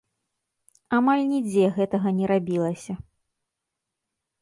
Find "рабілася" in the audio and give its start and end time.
2.35-2.93